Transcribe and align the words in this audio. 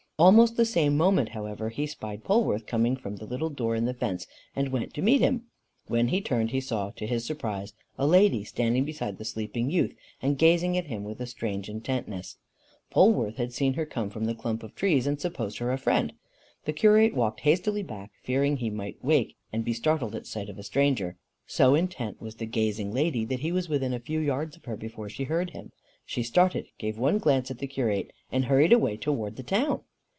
Almost 0.19 0.55
the 0.55 0.65
same 0.65 0.95
moment 0.97 1.29
however, 1.29 1.69
he 1.69 1.87
spied 1.87 2.23
Polwarth 2.23 2.67
coming 2.67 2.95
from 2.95 3.15
the 3.15 3.25
little 3.25 3.49
door 3.49 3.73
in 3.75 3.85
the 3.85 3.93
fence, 3.95 4.27
and 4.55 4.69
went 4.69 4.93
to 4.93 5.01
meet 5.01 5.19
him. 5.19 5.47
When 5.87 6.09
he 6.09 6.21
turned, 6.21 6.51
he 6.51 6.61
saw, 6.61 6.91
to 6.91 7.07
his 7.07 7.25
surprise, 7.25 7.73
a 7.97 8.05
lady 8.05 8.43
standing 8.43 8.85
beside 8.85 9.17
the 9.17 9.25
sleeping 9.25 9.71
youth, 9.71 9.95
and 10.21 10.37
gazing 10.37 10.77
at 10.77 10.85
him 10.85 11.03
with 11.03 11.21
a 11.21 11.25
strange 11.25 11.69
intentness. 11.69 12.37
Polwarth 12.91 13.37
had 13.37 13.51
seen 13.51 13.73
her 13.73 13.83
come 13.87 14.11
from 14.11 14.25
the 14.25 14.35
clump 14.35 14.61
of 14.61 14.75
trees, 14.75 15.07
and 15.07 15.19
supposed 15.19 15.57
her 15.57 15.71
a 15.71 15.77
friend. 15.79 16.13
The 16.65 16.73
curate 16.73 17.15
walked 17.15 17.39
hastily 17.39 17.81
back, 17.81 18.11
fearing 18.21 18.57
he 18.57 18.69
might 18.69 19.03
wake 19.03 19.37
and 19.51 19.65
be 19.65 19.73
startled 19.73 20.13
at 20.13 20.27
sight 20.27 20.49
of 20.49 20.55
the 20.55 20.61
stranger. 20.61 21.17
So 21.47 21.73
intent 21.73 22.21
was 22.21 22.35
the 22.35 22.45
gazing 22.45 22.91
lady 22.93 23.25
that 23.25 23.39
he 23.39 23.51
was 23.51 23.69
within 23.69 23.91
a 23.91 23.99
few 23.99 24.19
yards 24.19 24.55
of 24.55 24.65
her 24.65 24.77
before 24.77 25.09
she 25.09 25.23
heard 25.23 25.49
him. 25.49 25.71
She 26.05 26.21
started, 26.21 26.67
gave 26.77 26.99
one 26.99 27.17
glance 27.17 27.49
at 27.49 27.57
the 27.57 27.65
curate, 27.65 28.13
and 28.31 28.45
hurried 28.45 28.71
away 28.71 28.97
towards 28.97 29.35
the 29.37 29.41
town. 29.41 29.81